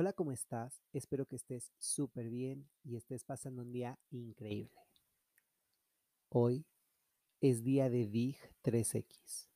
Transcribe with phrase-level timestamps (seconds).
[0.00, 0.80] Hola, ¿cómo estás?
[0.92, 4.80] Espero que estés súper bien y estés pasando un día increíble.
[6.28, 6.64] Hoy
[7.40, 9.48] es día de DIG 3X,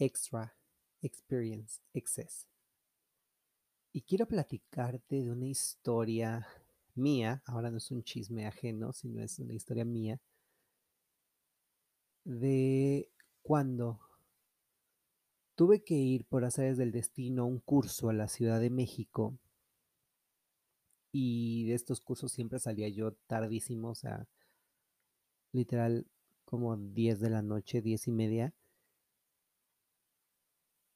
[0.00, 0.56] Extra
[1.00, 2.48] Experience Excess.
[3.92, 6.44] Y quiero platicarte de una historia
[6.96, 10.20] mía, ahora no es un chisme ajeno, sino es una historia mía,
[12.24, 14.00] de cuando
[15.54, 19.38] tuve que ir por hacer del destino a un curso a la Ciudad de México
[21.20, 24.28] y de estos cursos siempre salía yo tardísimo, o sea,
[25.52, 26.06] literal
[26.44, 28.54] como 10 de la noche, 10 y media.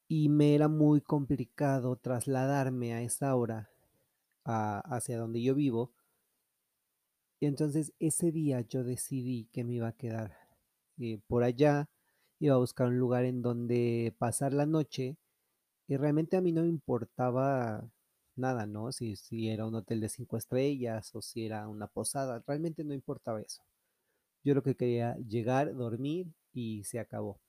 [0.07, 3.69] Y me era muy complicado trasladarme a esa hora
[4.45, 5.91] hacia donde yo vivo.
[7.41, 10.37] Y entonces ese día yo decidí que me iba a quedar
[10.99, 11.89] eh, por allá,
[12.39, 15.17] iba a buscar un lugar en donde pasar la noche.
[15.85, 17.91] Y realmente a mí no me importaba
[18.35, 18.91] nada, ¿no?
[18.91, 22.93] Si, si era un hotel de cinco estrellas o si era una posada, realmente no
[22.93, 23.63] importaba eso.
[24.43, 27.39] Yo lo que quería llegar, dormir y se acabó.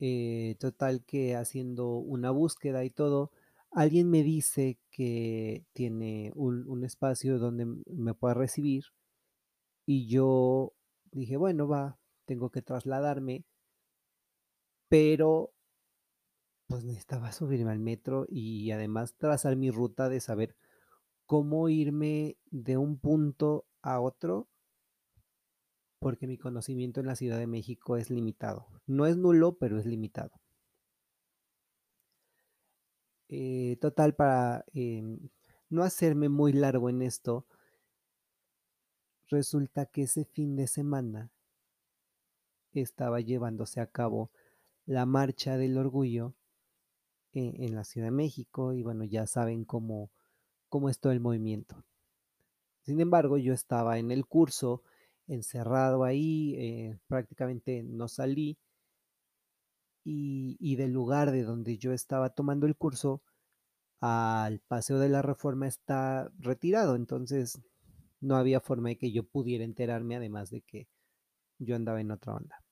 [0.00, 3.30] Eh, total que haciendo una búsqueda y todo,
[3.70, 8.84] alguien me dice que tiene un, un espacio donde me pueda recibir
[9.86, 10.74] y yo
[11.12, 13.44] dije, bueno, va, tengo que trasladarme,
[14.88, 15.53] pero
[16.66, 20.56] pues necesitaba subirme al metro y además trazar mi ruta de saber
[21.26, 24.48] cómo irme de un punto a otro,
[25.98, 28.66] porque mi conocimiento en la Ciudad de México es limitado.
[28.86, 30.32] No es nulo, pero es limitado.
[33.28, 35.18] Eh, total, para em,
[35.70, 37.46] no hacerme muy largo en esto,
[39.28, 41.30] resulta que ese fin de semana
[42.72, 44.30] estaba llevándose a cabo
[44.84, 46.34] la marcha del orgullo
[47.34, 50.10] en, la Ciudad de México y bueno, ya saben cómo,
[50.68, 51.84] cómo es todo el movimiento.
[52.82, 54.82] Sin embargo, yo estaba en el curso,
[55.26, 58.58] encerrado ahí, eh, prácticamente no salí
[60.04, 63.22] y, y, del lugar de donde yo estaba tomando el curso
[64.00, 67.58] al Paseo de la Reforma está retirado, entonces
[68.20, 70.88] no había forma de que yo pudiera enterarme, además de que
[71.58, 72.63] yo andaba en otra onda.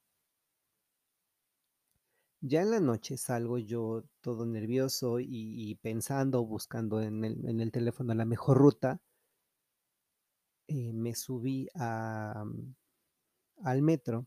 [2.45, 8.25] Ya en la noche salgo yo todo nervioso y, pensando, buscando en el, teléfono la
[8.25, 9.01] mejor ruta.
[10.67, 12.67] Eh, me subí al
[13.83, 14.27] metro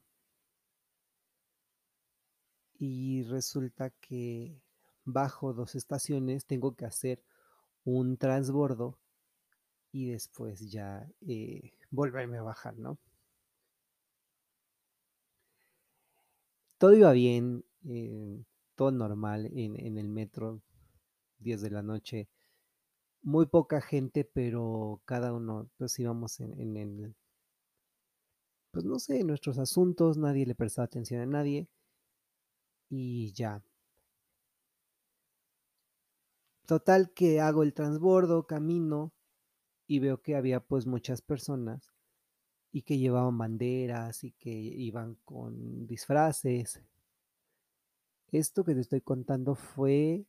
[2.79, 4.61] y resulta que
[5.03, 7.21] bajo dos estaciones tengo que hacer
[7.83, 8.97] un transbordo
[9.91, 12.97] y después ya eh, volverme a bajar, ¿no?
[16.77, 18.43] Todo iba bien, eh,
[18.75, 20.61] todo normal en, el metro,
[21.39, 22.27] 10 de la noche.
[23.23, 27.15] Muy poca gente, pero cada uno, pues íbamos en, en
[28.71, 31.69] pues no sé, en nuestros asuntos, nadie le prestaba atención a nadie
[32.89, 33.63] y ya.
[36.65, 39.13] Total que hago el transbordo, camino
[39.87, 41.94] y veo que había pues muchas personas
[42.75, 46.81] y que llevaban banderas y que iban con disfraces
[48.31, 50.25] esto que te estoy contando fue...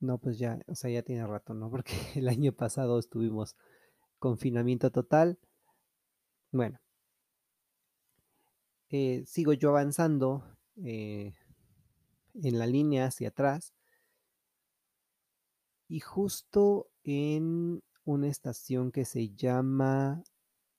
[0.00, 1.70] No, pues ya, o sea, ya tiene rato, ¿no?
[1.70, 3.56] Porque el año pasado estuvimos
[4.18, 5.38] confinamiento total.
[6.52, 6.78] Bueno,
[8.90, 10.44] eh, sigo yo avanzando
[10.84, 11.34] eh,
[12.34, 13.72] en la línea hacia atrás
[15.88, 20.24] y justo en una estación que se llama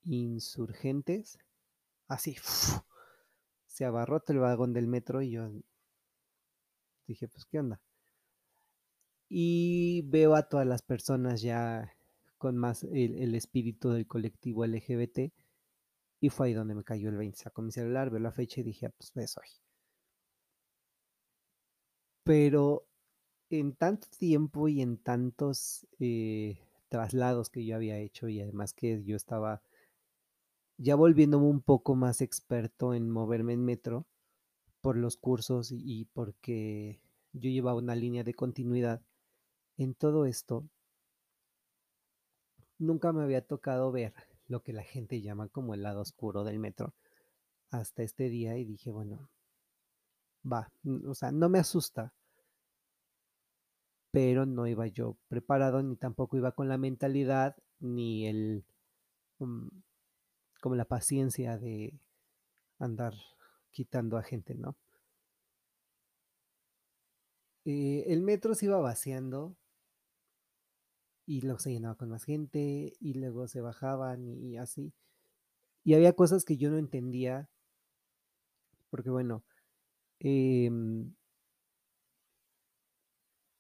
[0.03, 1.39] Insurgentes,
[2.07, 2.35] así,
[3.67, 5.49] se abarrota el vagón del metro y yo
[7.07, 7.79] dije, pues, ¿qué onda?
[9.29, 11.93] Y veo a todas las personas ya
[12.37, 15.31] con más el, espíritu del colectivo LGBT
[16.19, 17.37] y fue ahí donde me cayó el 20.
[17.37, 19.49] Sacó mi celular, veo la fecha y dije, ah, pues, eso hoy.
[22.23, 22.87] Pero
[23.49, 26.59] en tanto tiempo y en tantos eh,
[26.91, 29.63] traslados que yo había hecho y además que yo estaba
[30.77, 34.07] ya volviéndome un poco más experto en moverme en metro
[34.81, 36.99] por los cursos y, porque
[37.31, 39.01] yo llevaba una línea de continuidad
[39.77, 40.67] en todo esto,
[42.77, 44.13] nunca me había tocado ver
[44.47, 46.93] lo que la gente llama como el lado oscuro del metro
[47.69, 49.29] hasta este día y dije, bueno,
[50.43, 50.67] va,
[51.07, 52.13] o sea, no me asusta,
[54.11, 58.65] pero no iba yo preparado ni tampoco iba con la mentalidad ni el...
[59.39, 59.67] Mm,
[60.61, 61.99] como la paciencia de
[62.77, 63.13] andar
[63.71, 64.75] quitando a gente, ¿no?
[67.65, 69.55] Eh, el metro se iba vaciando
[71.25, 74.93] y luego se llenaba con más gente y luego se bajaban y, así.
[75.83, 77.49] Y había cosas que yo no entendía
[78.91, 79.43] porque bueno,
[80.19, 81.13] em,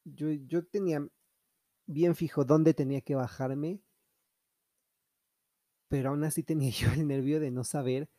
[0.03, 1.07] yo, yo tenía
[1.85, 3.81] bien fijo dónde tenía que bajarme,
[5.87, 8.09] pero aún así tenía yo el nervio de no saber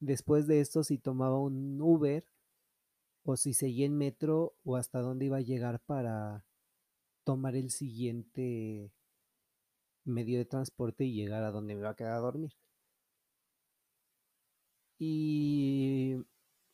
[0.00, 2.24] después de esto si tomaba un Uber
[3.22, 6.46] o si seguía en metro o hasta dónde iba a llegar para
[7.24, 8.92] tomar el siguiente
[10.04, 12.52] medio de transporte y llegar a donde me iba a quedar a dormir.
[14.98, 16.16] Y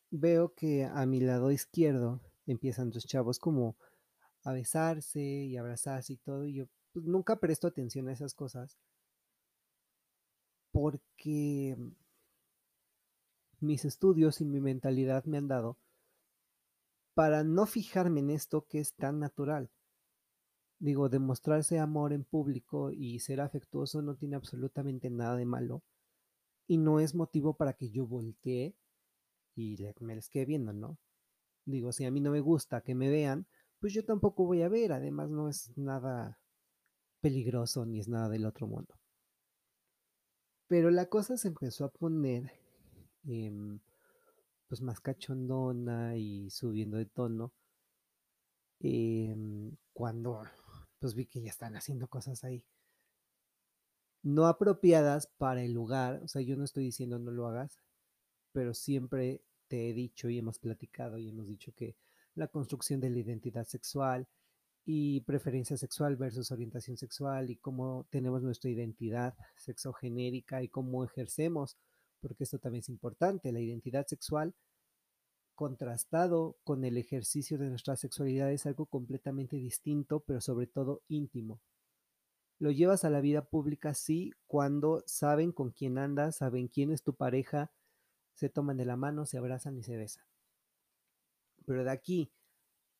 [0.09, 3.77] veo que a mi lado izquierdo empiezan dos chavos como
[4.47, 8.77] a besarse y abrazarse y todo, y yo pues, nunca presto atención a esas cosas
[10.71, 11.75] porque
[13.59, 15.77] mis estudios y mi mentalidad me han dado
[17.13, 19.69] para no fijarme en esto que es tan natural.
[20.79, 25.81] Digo, demostrarse amor en público y ser afectuoso no tiene absolutamente nada de malo
[26.67, 28.75] y no es motivo para que yo voltee
[29.55, 30.99] y me les quede viendo, ¿no?
[31.65, 33.47] Digo, si a mí no me gusta que me vean,
[33.79, 36.39] pues yo tampoco voy a ver, además no es nada
[37.21, 38.95] peligroso ni es nada del otro mundo.
[40.67, 42.51] Pero la cosa se empezó a poner
[43.27, 43.51] eh,
[44.67, 47.53] pues más cachondona y subiendo de tono
[48.79, 49.35] eh,
[49.93, 50.43] cuando
[50.99, 52.65] pues vi que ya están haciendo cosas ahí
[54.27, 57.79] no apropiadas para el lugar, o sea, yo no estoy diciendo no lo hagas,
[58.51, 61.95] pero siempre te he dicho y hemos platicado y hemos dicho que
[62.37, 64.27] la construcción de la identidad sexual
[64.85, 71.77] y preferencia sexual versus orientación sexual y cómo tenemos nuestra identidad sexogenérica y cómo ejercemos,
[72.21, 74.53] porque esto también es importante, la identidad sexual
[75.55, 81.59] contrastado con el ejercicio de nuestra sexualidad es algo completamente distinto, pero sobre todo íntimo.
[82.59, 87.01] Lo llevas a la vida pública sí cuando saben con quién andas, saben quién es
[87.01, 87.71] tu pareja,
[88.35, 90.23] se toman de la mano, se abrazan y se besan.
[91.67, 92.31] Pero de aquí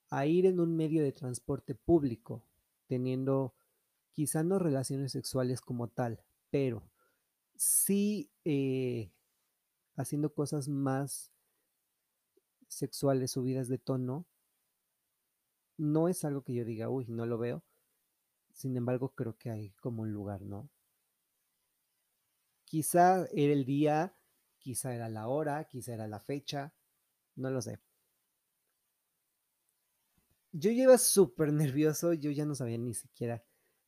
[0.10, 2.44] a ir en un medio de transporte público,
[2.88, 3.56] teniendo
[4.12, 6.84] quizá no relaciones sexuales como tal, pero
[7.56, 9.10] sí eh,
[9.96, 11.31] haciendo cosas más
[12.68, 14.25] sexuales subidas de tono,
[15.78, 17.63] no es algo que yo diga, uy, no lo veo.
[18.52, 20.70] Sin embargo, creo que hay como un lugar, ¿no?
[22.66, 24.13] Quizá era el día,
[24.60, 26.74] quizá era la hora, quizá era la fecha,
[27.36, 27.80] no lo sé.
[30.59, 33.44] Yo iba súper nervioso, yo ya no sabía ni siquiera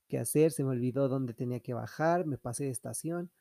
[0.08, 3.32] qué hacer, se me olvidó dónde tenía que bajar, me pasé de estación,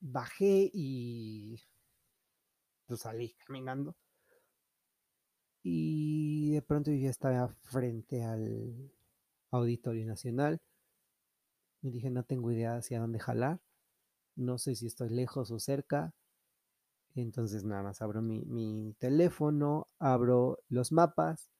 [0.00, 1.60] bajé y
[2.86, 3.94] pues salí caminando.
[5.62, 8.90] Y de pronto yo ya estaba frente al
[9.50, 10.58] Auditorio Nacional.
[11.82, 13.60] Me dije, no tengo idea hacia dónde jalar.
[14.34, 16.14] No sé si estoy lejos o cerca.
[17.16, 21.52] Entonces nada más abro mi, mi teléfono, abro los mapas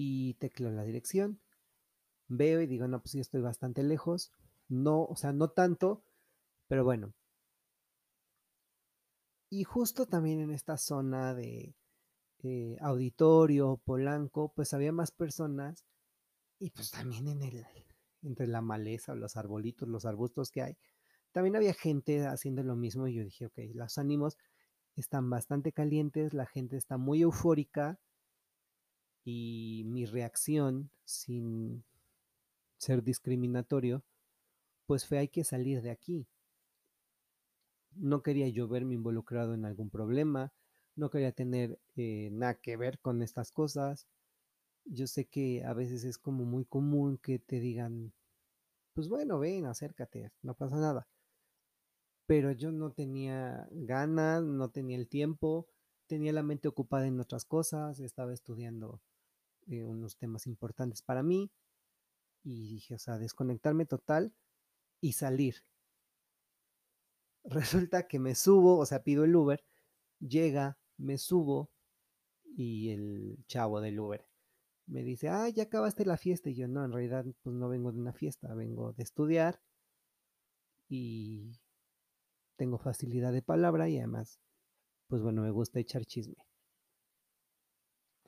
[0.00, 1.40] y tecleo la dirección.
[2.28, 4.30] Veo y digo, no, pues sí estoy bastante lejos.
[4.68, 6.04] No, o sea, no tanto,
[6.68, 7.14] pero bueno.
[9.50, 11.74] Y justo también en esta zona de
[12.44, 15.84] eh, auditorio, Polanco, pues había más personas
[16.60, 17.66] y pues también en el,
[18.22, 20.76] entre la maleza, los arbolitos, los arbustos que hay,
[21.32, 24.36] también había gente haciendo lo mismo y yo dije, ok, los ánimos
[24.94, 27.98] están bastante calientes, la gente está muy eufórica
[29.30, 31.84] y mi reacción, sin
[32.78, 34.02] ser discriminatorio,
[34.86, 36.26] pues fue hay que salir de aquí.
[37.94, 40.54] No quería yo verme involucrado en algún problema,
[40.96, 44.08] no quería tener eh, nada que ver con estas cosas.
[44.86, 48.14] Yo sé que a veces es como muy común que te digan,
[48.94, 51.06] pues bueno, ven, acércate, no pasa nada.
[52.24, 55.68] Pero yo no tenía ganas, no tenía el tiempo,
[56.06, 59.02] tenía la mente ocupada en otras cosas, estaba estudiando
[59.68, 61.50] eh, unos temas importantes para mí
[62.42, 64.34] y dije, o sea, desconectarme total
[65.00, 65.64] y salir.
[67.44, 69.64] Resulta que me subo, o sea, pido el Uber,
[70.20, 71.70] llega, me subo
[72.44, 74.28] y el chavo del Uber
[74.88, 76.50] me dice, ah, ya acabaste la fiesta.
[76.50, 79.60] Y yo, no, en realidad, pues no vengo de una fiesta, vengo de estudiar
[80.88, 81.52] y
[82.56, 84.40] tengo facilidad de palabra y además,
[85.06, 86.36] pues bueno, me gusta echar chisme.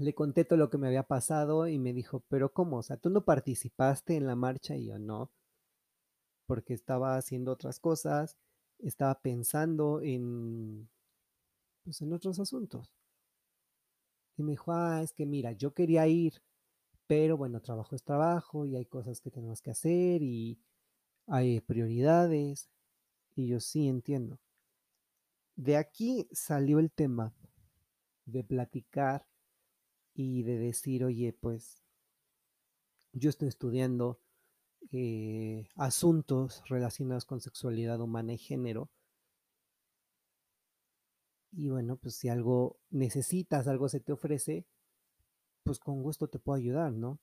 [0.00, 2.78] Le conté todo lo que me había pasado y me dijo, pero ¿cómo?
[2.78, 4.74] O sea, ¿tú no participaste en la marcha?
[4.74, 5.30] Y yo no,
[6.46, 8.38] porque estaba haciendo otras cosas,
[8.78, 10.88] estaba pensando en,
[11.84, 12.94] pues en otros asuntos.
[14.38, 16.42] Y me dijo, ah, es que mira, yo quería ir,
[17.06, 20.58] pero bueno, trabajo es trabajo y hay cosas que tenemos que hacer y
[21.26, 22.70] hay prioridades.
[23.36, 24.40] Y yo sí entiendo.
[25.56, 27.34] De aquí salió el tema
[28.24, 29.26] de platicar
[30.20, 31.82] y de decir, oye, pues
[33.12, 34.20] yo estoy estudiando
[34.92, 38.90] eh, asuntos relacionados con sexualidad humana y género.
[41.52, 44.66] Y bueno, pues si algo necesitas, algo se te ofrece,
[45.64, 47.18] pues con gusto te puedo ayudar, ¿no?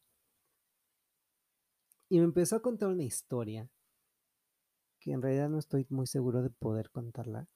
[2.09, 3.69] Y me empezó a contar una historia
[4.99, 7.47] que en realidad no estoy muy seguro de poder contarla.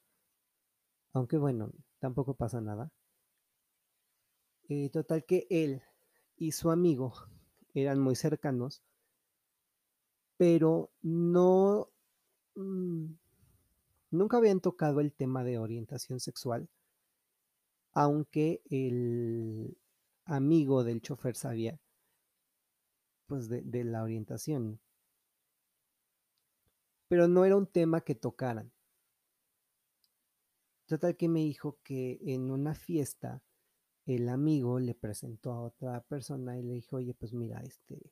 [1.14, 2.92] Aunque bueno, tampoco pasa nada.
[4.74, 5.84] Eh, total que él
[6.38, 7.12] y su amigo
[7.74, 8.82] eran muy cercanos,
[10.38, 11.90] pero no,
[12.56, 13.08] mm,
[14.12, 16.70] nunca habían tocado el tema de orientación sexual,
[17.92, 19.78] aunque el
[20.24, 21.78] amigo del chofer sabía
[23.28, 24.80] pues de, de la orientación.
[27.10, 28.72] Pero no era un tema que tocaran.
[30.86, 33.42] Total que me dijo que en una fiesta
[34.06, 38.12] el amigo le presentó a otra persona y le dijo, oye, pues mira, este,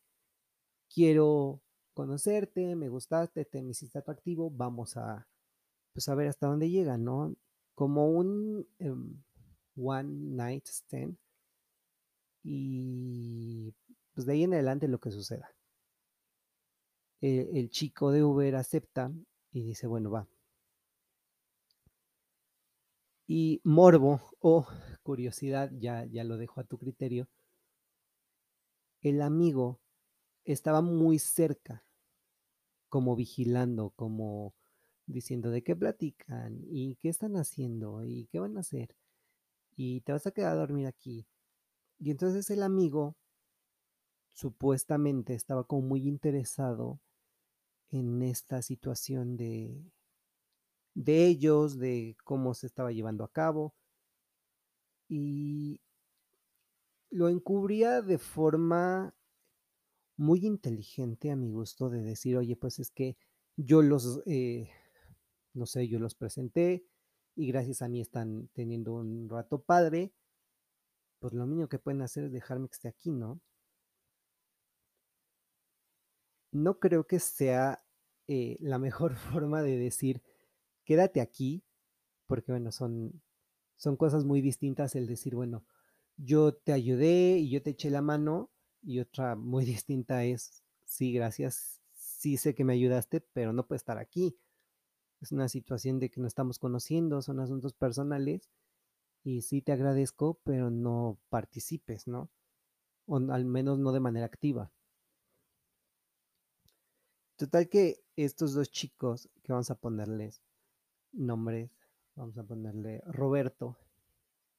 [0.94, 1.62] quiero
[1.94, 5.28] conocerte, me gustaste, te me hiciste atractivo, vamos a,
[5.94, 7.36] pues a ver hasta dónde llega, ¿no?
[7.76, 9.22] Como un em,
[9.76, 11.18] one night stand
[12.44, 13.74] y
[14.14, 15.54] pues de ahí en adelante lo que suceda.
[17.22, 19.12] el chico de Uber acepta
[19.52, 20.28] y dice, bueno, va,
[23.32, 24.66] y morbo o
[25.04, 27.30] curiosidad, ya, ya lo dejo a tu criterio,
[29.02, 29.80] el amigo
[30.46, 31.86] estaba muy cerca,
[32.90, 34.56] como vigilando, como
[35.06, 38.96] diciendo de qué platican y qué están haciendo y qué van a hacer
[39.76, 41.28] y te vas a quedar a dormir aquí.
[42.00, 43.16] Y entonces el amigo
[44.34, 47.00] supuestamente estaba como muy interesado
[47.92, 49.84] en esta situación de,
[51.00, 53.74] de ellos, de cómo se estaba llevando a cabo.
[55.08, 55.80] Y
[57.10, 59.16] lo encubría de forma
[60.18, 63.18] muy inteligente a mi gusto de decir, oye, pues es que
[63.56, 64.70] yo los, eh,
[65.54, 66.86] no sé, yo los presenté
[67.34, 70.14] y gracias a mí están teniendo un rato padre,
[71.20, 73.40] pues lo mínimo que pueden hacer es dejarme que esté aquí, ¿no?
[76.52, 77.86] No creo que sea
[78.28, 80.22] eh, la mejor forma de decir,
[80.90, 81.64] quédate aquí,
[82.26, 83.22] porque bueno, son,
[83.76, 85.64] son cosas muy distintas el decir, bueno,
[86.18, 88.50] yo te ayudé y yo te eché la mano,
[88.82, 93.78] y otra muy distinta es, sí, gracias, sí sé que me ayudaste, pero no puedo
[93.78, 94.36] estar aquí.
[95.22, 98.50] Es una situación de que no estamos conociendo, son asuntos personales,
[99.24, 102.32] y sí te agradezco, pero no participes, ¿no?
[103.06, 104.72] O al menos no de manera activa.
[107.36, 110.42] Total que estos dos chicos que vamos a ponerles
[111.12, 111.72] nombres.
[112.16, 113.78] Vamos a ponerle Roberto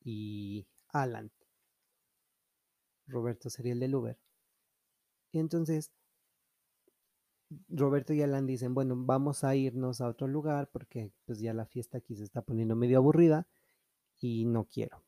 [0.03, 1.31] y Alan.
[3.07, 4.19] Roberto sería el del Uber.
[5.33, 5.93] Y entonces
[7.69, 11.67] Roberto y Alan dicen, bueno, vamos a irnos a otro lugar porque pues ya la
[11.67, 13.49] fiesta aquí se está poniendo medio aburrida
[14.21, 15.03] y no quiero.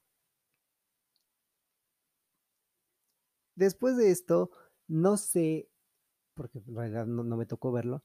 [3.54, 4.50] Después de esto,
[4.88, 5.68] no sé,
[6.34, 8.02] porque en realidad no, no me tocó verlo,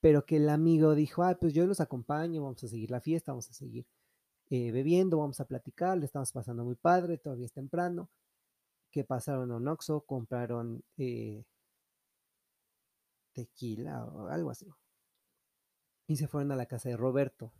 [0.00, 3.32] pero que el amigo dijo, ah, pues yo los acompaño, vamos a seguir la fiesta,
[3.32, 3.86] vamos a seguir
[4.48, 8.10] eh, bebiendo, vamos a platicar, le estamos pasando muy padre, todavía es temprano,
[8.90, 11.44] que pasaron a un Oxxo, compraron eh,
[13.32, 14.66] tequila o algo así,
[16.06, 17.52] y se fueron a la casa de Roberto.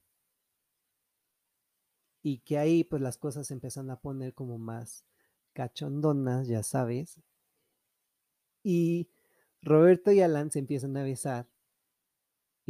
[2.22, 5.06] Y que ahí pues las cosas se empiezan a poner como más
[5.54, 7.20] cachondonas, ya sabes.
[8.62, 9.08] Y
[9.62, 11.48] Roberto y Alan se empiezan a besar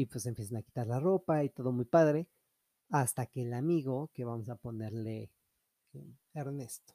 [0.00, 2.26] y pues empiezan a quitar la ropa y todo muy padre,
[2.88, 5.30] hasta que el amigo, que vamos a ponerle
[5.92, 6.95] eh, Ernesto,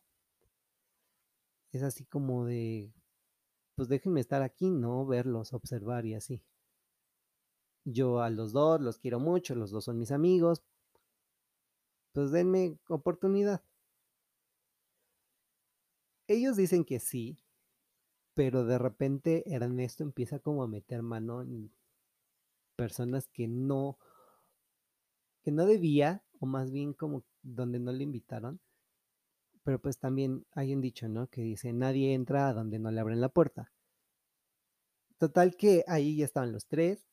[1.72, 2.92] es así como de,
[3.76, 5.06] pues déjenme estar aquí, ¿no?
[5.06, 6.42] Verlos, observar y así.
[7.84, 10.64] Yo a los dos los quiero mucho, los dos son mis amigos,
[12.12, 13.62] pues denme oportunidad.
[16.28, 17.38] Ellos dicen que sí,
[18.34, 21.75] pero de repente Ernesto empieza como a meter mano en
[22.76, 23.98] personas que no,
[25.44, 28.60] que no debía, o más bien como donde no le invitaron.
[29.64, 31.28] Pero pues también hay un dicho, ¿no?
[31.28, 33.72] Que dice, nadie entra a donde no le abren la puerta.
[35.18, 37.08] Total que ahí ya estaban los tres.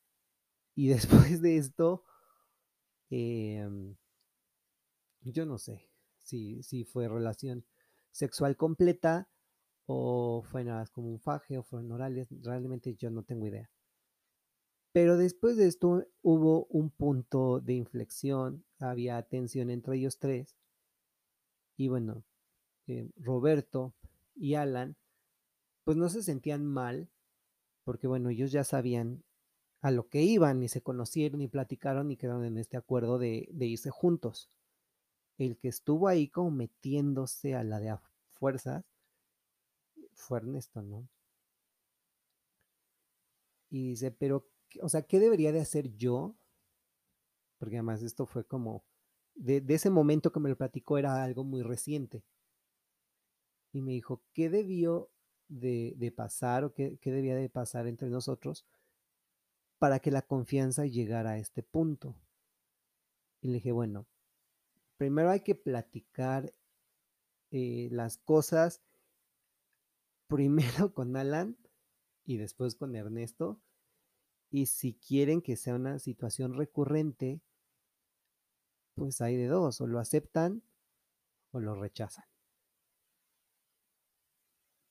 [0.75, 2.03] Y después de esto,
[3.09, 3.95] em,
[5.21, 5.89] yo no sé
[6.19, 7.65] si, si fue relación
[8.11, 9.29] sexual completa
[9.85, 13.69] o fue nada más como un faje o fueron orales, realmente yo no tengo idea.
[14.93, 20.55] Pero después de esto hubo un punto de inflexión, había tensión entre ellos tres.
[21.75, 22.23] Y bueno,
[22.85, 23.95] eh, Roberto
[24.35, 24.95] y Alan,
[25.83, 27.09] pues no se sentían mal,
[27.83, 29.23] porque bueno, ellos ya sabían
[29.81, 33.49] a lo que iban, y se conocieron y platicaron y quedaron en este acuerdo de,
[33.51, 34.47] de irse juntos.
[35.39, 38.01] El que estuvo ahí como metiéndose a la de a
[38.35, 38.85] fuerzas
[40.13, 41.09] fue Ernesto, ¿no?
[43.71, 44.45] Y dice, pero
[44.81, 46.35] o sea, ¿qué debería de hacer yo?
[47.57, 48.83] Porque además esto fue como,
[49.35, 52.23] de, ese momento que me lo platicó era algo muy reciente.
[53.71, 55.09] Y me dijo, ¿qué debió
[55.47, 58.65] de, pasar o qué, qué debía de pasar entre nosotros
[59.79, 62.15] para que la confianza llegara a este punto?
[63.41, 64.05] Y le dije, bueno,
[64.97, 66.53] primero hay que platicar
[67.51, 68.81] eh, las cosas
[70.27, 71.57] primero con Alan
[72.25, 73.59] y después con Ernesto
[74.53, 77.41] y si quieren que sea una situación recurrente,
[78.93, 80.61] pues hay de dos, o lo aceptan
[81.49, 82.25] o lo rechazan.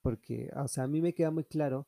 [0.03, 1.87] Porque, o sea, a mí me queda muy claro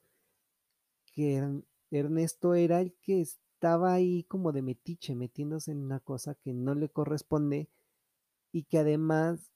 [1.05, 1.43] que
[1.91, 6.77] Ernesto era el que estaba ahí como de metiche, metiéndose en una cosa que no
[6.77, 7.69] le corresponde
[8.53, 9.51] y que además,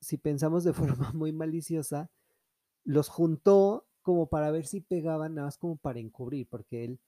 [0.00, 2.12] si pensamos de forma muy maliciosa,
[2.84, 7.00] los juntó como para ver si pegaban, nada más como para encubrir, porque él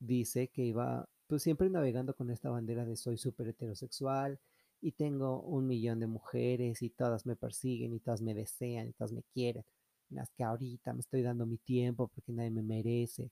[0.00, 4.40] dice que iba pues siempre navegando con esta bandera de soy súper heterosexual
[4.80, 8.92] y tengo un millón de mujeres y todas me persiguen y todas me desean y
[8.94, 9.64] todas me quieren.
[10.08, 13.30] Las que ahorita me estoy dando mi tiempo porque nadie me merece.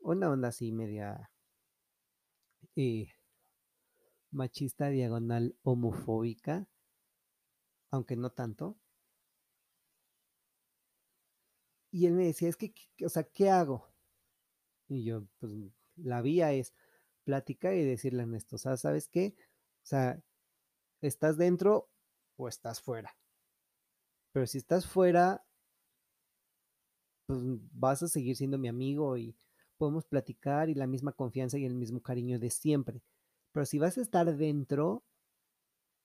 [0.00, 1.30] Una onda así media
[2.76, 3.08] eh,
[4.32, 6.66] machista diagonal homofóbica,
[7.90, 8.76] aunque no tanto.
[11.92, 12.72] Y él me decía, es que,
[13.04, 13.88] o sea, ¿qué hago?
[14.90, 15.52] Y yo, pues
[15.96, 16.74] la vía es
[17.24, 19.34] platicar y decirle a Ernesto, o sea, ¿sabes qué?
[19.38, 20.20] O sea,
[21.00, 21.88] ¿estás dentro
[22.36, 23.16] o estás fuera?
[24.32, 25.44] Pero si estás fuera,
[27.26, 27.40] pues
[27.72, 29.36] vas a seguir siendo mi amigo y
[29.76, 33.02] podemos platicar y la misma confianza y el mismo cariño de siempre.
[33.52, 35.04] Pero si vas a estar dentro,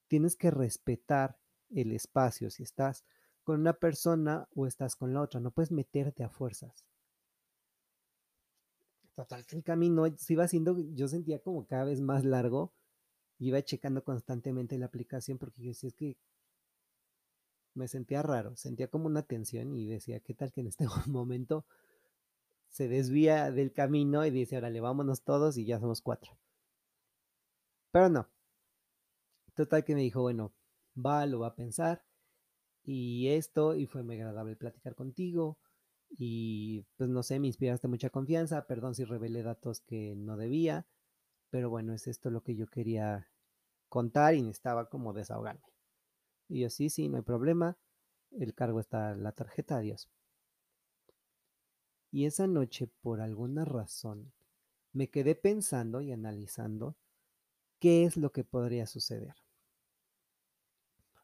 [0.08, 1.38] tienes que respetar
[1.70, 3.04] el espacio, si estás
[3.42, 6.86] con una persona o estás con la otra, no puedes meterte a fuerzas.
[9.16, 12.74] Total, que el camino se iba haciendo, yo sentía como cada vez más largo.
[13.38, 16.18] Iba checando constantemente la aplicación porque yo decía, es que
[17.74, 21.64] me sentía raro, sentía como una tensión y decía, ¿qué tal que en este momento
[22.68, 26.36] se desvía del camino y dice, órale, vámonos todos y ya somos cuatro?
[27.90, 28.28] Pero no.
[29.54, 30.52] Total que me dijo, bueno,
[30.94, 32.04] va, lo va a pensar
[32.84, 35.58] y esto, y fue muy agradable platicar contigo
[36.10, 40.86] y pues no sé, me inspiraste mucha confianza, perdón si revelé datos que no debía,
[41.50, 43.28] pero bueno, es esto lo que yo quería
[43.88, 45.72] contar y necesitaba como desahogarme.
[46.48, 47.76] Y yo sí, sí, no hay problema,
[48.30, 50.08] el cargo está en la tarjeta, adiós.
[52.10, 54.32] Y esa noche, por alguna razón,
[54.92, 56.96] me quedé pensando y analizando
[57.78, 59.34] qué es lo que podría suceder.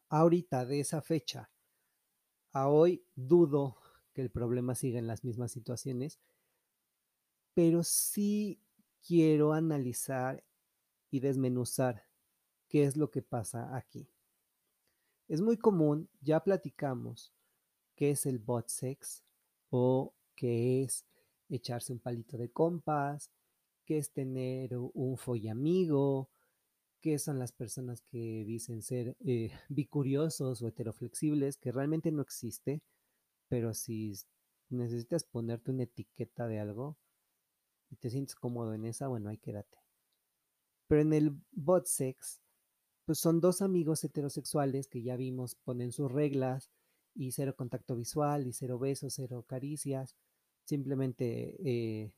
[0.09, 1.49] Ahorita, de esa fecha
[2.51, 3.77] a hoy, dudo
[4.13, 6.19] que el problema siga en las mismas situaciones,
[7.53, 8.59] pero sí
[9.05, 10.43] quiero analizar
[11.11, 12.05] y desmenuzar
[12.67, 14.07] qué es lo que pasa aquí.
[15.27, 17.33] Es muy común, ya platicamos,
[17.95, 19.23] qué es el bot sex
[19.69, 21.05] o qué es
[21.49, 23.31] echarse un palito de compas,
[23.85, 26.29] qué es tener un follamigo,
[27.01, 32.81] qué son las personas que dicen ser eh, bicuriosos o heteroflexibles, que realmente no existe
[33.53, 34.15] pero si
[34.69, 36.97] necesitas ponerte una etiqueta de algo
[37.91, 39.77] y te sientes cómodo en esa, bueno, ahí quédate.
[40.87, 42.41] Pero en el bot sex,
[43.05, 46.71] pues son dos amigos heterosexuales que ya vimos ponen sus reglas
[47.13, 50.15] y cero contacto visual y cero besos, cero caricias,
[50.65, 52.15] simplemente eh,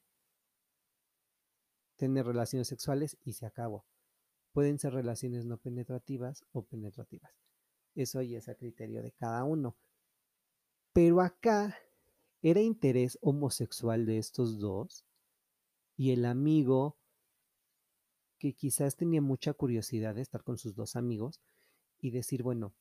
[1.98, 3.86] tener relaciones sexuales y se acabó.
[4.54, 7.34] Pueden ser relaciones no penetrativas o penetrativas.
[7.94, 9.76] Eso ya es a criterio de cada uno.
[10.96, 11.78] Pero acá
[12.42, 15.06] era interés homosexual de estos dos
[15.98, 16.96] y el amigo
[18.40, 21.42] que quizás tenía mucha curiosidad de estar con sus dos amigos
[22.00, 22.74] y decir, bueno,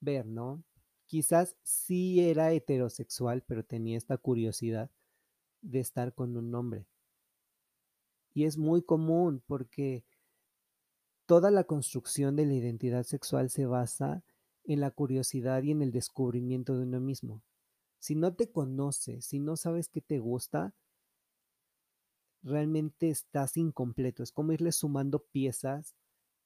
[0.00, 0.64] ver, ¿no?
[1.04, 4.90] Quizás sí era heterosexual, pero tenía esta curiosidad
[5.60, 6.86] de estar con un hombre.
[8.32, 10.02] Y es muy común porque
[11.26, 14.37] toda la construcción de la identidad sexual se basa en
[14.76, 17.42] la curiosidad y en el descubrimiento de uno mismo.
[17.98, 20.74] Si no te conoces, si no sabes qué te gusta,
[22.42, 24.22] realmente estás incompleto.
[24.22, 25.96] Es como irle sumando piezas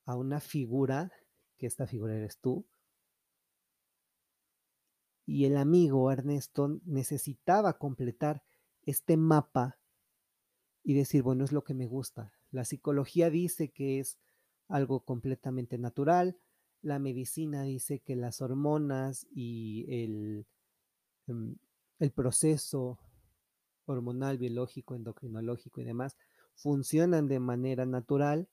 [0.05, 1.13] a una figura,
[1.59, 2.67] que esta figura eres tú.
[5.27, 8.43] Y el amigo Ernesto necesitaba completar
[8.83, 9.79] este mapa
[10.83, 12.33] y decir, bueno, es lo que me gusta.
[12.51, 14.19] La psicología dice que es
[14.69, 16.37] algo completamente natural,
[16.83, 20.47] la medicina dice que las hormonas y el,
[21.29, 21.57] em,
[21.99, 22.99] el proceso
[23.87, 26.17] hormonal, biológico, endocrinológico y demás
[26.55, 28.49] funcionan de manera natural,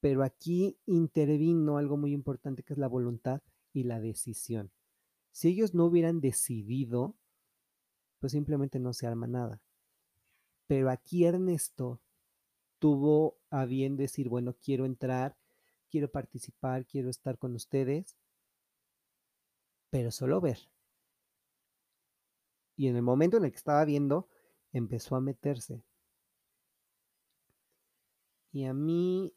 [0.00, 4.70] pero aquí intervino algo muy importante que es la voluntad y la decisión.
[5.32, 7.16] Si ellos no hubieran decidido,
[8.20, 9.60] pues simplemente no se arma nada.
[10.66, 12.00] Pero aquí Ernesto
[12.78, 15.36] tuvo a bien decir, bueno, quiero entrar,
[15.94, 18.16] quiero participar, quiero estar con ustedes,
[19.90, 20.58] pero solo ver.
[22.74, 24.28] Y en el momento en el que estaba viendo,
[24.72, 25.84] empezó a meterse.
[28.50, 29.36] Y a mí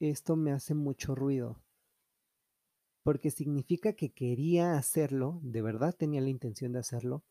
[0.00, 1.62] esto me hace mucho ruido,
[3.04, 7.22] porque significa que quería hacerlo, de verdad tenía la intención de hacerlo,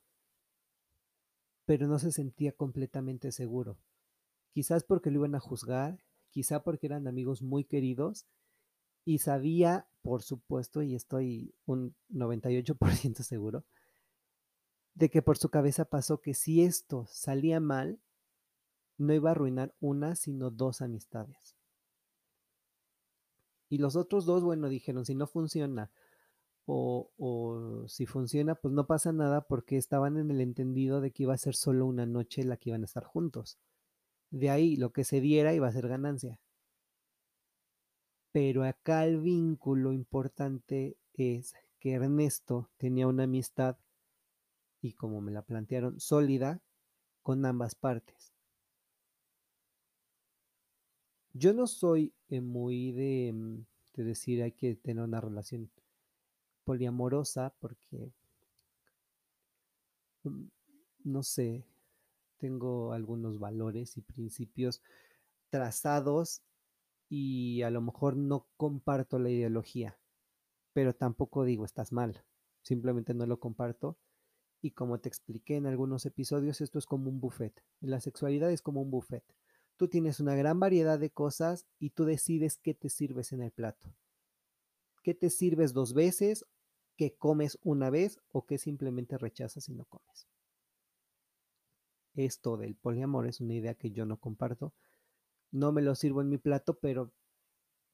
[1.65, 3.77] pero no se sentía completamente seguro.
[4.53, 6.06] Quizás porque lo iban a juzgar,
[6.37, 8.27] quizá porque eran amigos muy queridos
[9.03, 13.65] y sabía, por supuesto, y estoy un 98% seguro,
[14.93, 17.99] de que por su cabeza pasó que si esto salía mal,
[18.99, 21.57] no iba a arruinar una, sino dos amistades.
[23.67, 25.89] Y los otros dos, bueno, dijeron, si no funciona
[26.67, 31.33] o, si funciona, pues no pasa nada porque estaban en el entendido de que iba
[31.33, 33.57] a ser solo una noche la que iban a estar juntos.
[34.29, 36.39] De ahí lo que se diera iba a ser ganancia.
[38.31, 43.77] Pero acá el vínculo importante es que Ernesto tenía una amistad
[44.81, 46.61] y como me la plantearon, sólida
[47.23, 48.31] con ambas partes.
[51.33, 55.69] Yo no soy eh, muy de, mm, de, decir hay que tener una relación
[56.63, 58.11] poliamorosa porque,
[60.23, 60.45] mm,
[61.03, 61.65] no sé,
[62.37, 64.81] tengo algunos valores y principios
[65.49, 66.41] trazados
[67.09, 69.97] y a lo mejor no comparto la ideología,
[70.73, 72.23] pero tampoco digo estás mal,
[72.61, 73.97] simplemente no lo comparto
[74.61, 77.63] y como te expliqué en algunos episodios, esto es como un buffet.
[77.79, 79.23] La sexualidad es como un buffet.
[79.75, 83.51] Tú tienes una gran variedad de cosas y tú decides qué te sirves en el
[83.51, 83.93] plato.
[85.03, 86.45] ¿Qué te sirves dos veces?
[86.97, 88.19] ¿Qué comes una vez?
[88.29, 90.27] ¿O qué simplemente rechazas y no comes?
[92.17, 94.73] Esto del poliamor es una idea que yo no comparto.
[95.51, 97.13] No me lo sirvo en mi plato, pero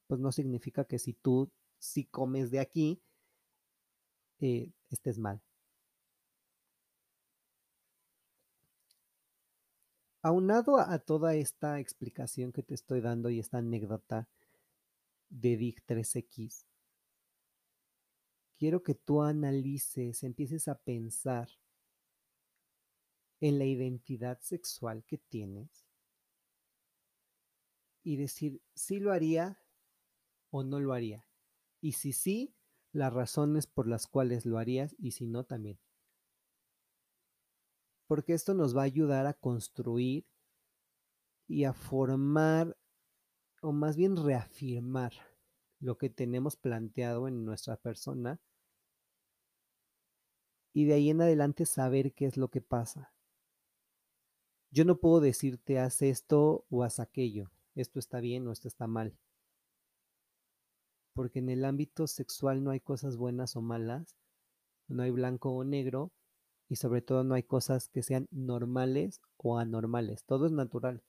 [0.07, 3.01] pues no significa que si tú si comes de aquí,
[4.39, 5.41] eh, estés mal.
[10.21, 14.29] Aunado a toda esta explicación que te estoy dando y esta anécdota
[15.29, 16.65] de DIC 3X,
[18.57, 21.49] quiero que tú analices, empieces a pensar
[23.43, 25.85] en la identidad sexual que tienes
[28.03, 29.59] y decir si lo haría
[30.49, 31.25] o no lo haría.
[31.81, 32.55] Y si sí,
[32.91, 35.79] las razones por las cuales lo harías y si no también
[38.13, 40.27] porque esto nos va a ayudar a construir
[41.47, 42.77] y a formar,
[43.61, 45.13] o más bien reafirmar
[45.79, 48.39] lo que tenemos planteado en nuestra persona
[50.73, 53.12] y de ahí en adelante saber qué es lo que pasa.
[54.73, 58.87] Yo no puedo decirte haz esto o haz aquello, esto está bien o esto está
[58.87, 59.15] mal,
[61.13, 64.17] porque en el ámbito sexual no hay cosas buenas o malas,
[64.87, 66.11] no hay blanco o negro,
[66.69, 71.03] y sobre todo no hay cosas que sean normales o anormales, todo es natural,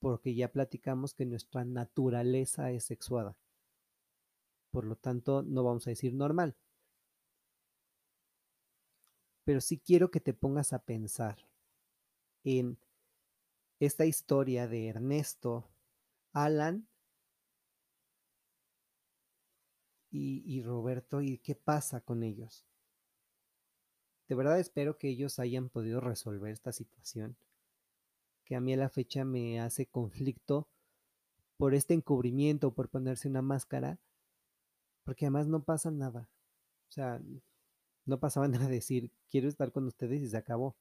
[0.00, 3.36] porque ya platicamos que nuestra naturaleza es sexuada.
[4.72, 6.56] Por lo tanto, no vamos a decir normal.
[9.44, 11.49] Pero sí quiero que te pongas a pensar
[12.44, 12.78] en
[13.80, 15.68] esta historia de Ernesto,
[16.32, 16.86] Alan
[20.10, 22.64] y, Roberto y qué pasa con ellos.
[24.28, 27.36] De verdad espero que ellos hayan podido resolver esta situación,
[28.44, 30.68] que a mí a la fecha me hace conflicto
[31.56, 33.98] por este encubrimiento, por ponerse una máscara,
[35.04, 36.28] porque además no pasa nada.
[36.88, 37.20] O sea,
[38.04, 40.76] no pasaba nada decir, quiero estar con ustedes y se acabó.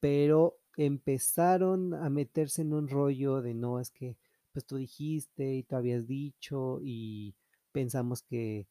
[0.00, 4.16] Pero empezaron a meterse en un rollo de no, es que
[4.52, 7.34] pues tú dijiste y tú habías dicho y
[7.72, 8.66] pensamos que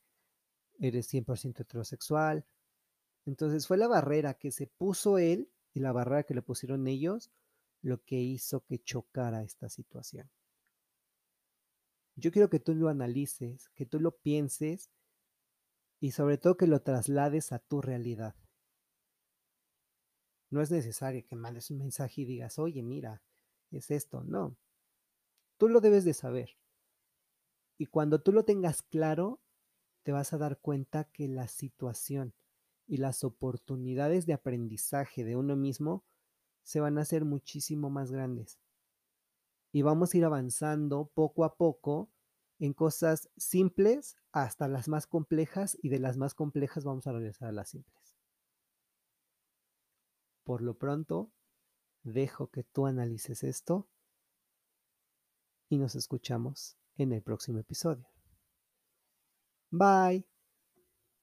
[0.79, 2.45] eres 100% heterosexual.
[3.25, 7.31] Entonces fue la barrera que se puso él y la barrera que le pusieron ellos
[7.81, 10.29] lo que hizo que chocara esta situación.
[12.15, 14.89] Yo quiero que tú lo analices, que tú lo pienses
[15.99, 18.35] y sobre todo que lo traslades a tu realidad.
[20.49, 23.21] No es necesario que mandes un mensaje y digas, oye, mira,
[23.71, 24.23] es esto.
[24.23, 24.55] No.
[25.57, 26.57] Tú lo debes de saber.
[27.77, 29.41] Y cuando tú lo tengas claro,
[30.03, 32.33] te vas a dar cuenta que la situación
[32.87, 36.05] y las oportunidades de aprendizaje de uno mismo
[36.63, 38.59] se van a hacer muchísimo más grandes.
[39.73, 42.09] Y vamos a ir avanzando poco a poco
[42.59, 47.49] en cosas simples hasta las más complejas y de las más complejas vamos a regresar
[47.49, 48.06] a las simples.
[50.47, 51.33] Por lo pronto,
[52.03, 53.89] dejo que tú analices esto
[55.67, 58.07] y nos escuchamos en el próximo episodio.
[59.71, 60.36] Bye.